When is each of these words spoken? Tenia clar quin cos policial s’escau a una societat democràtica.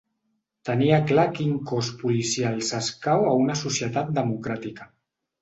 Tenia 0.69 0.95
clar 1.11 1.25
quin 1.35 1.51
cos 1.71 1.89
policial 1.99 2.57
s’escau 2.71 3.27
a 3.27 3.37
una 3.43 3.59
societat 3.61 4.11
democràtica. 4.19 4.91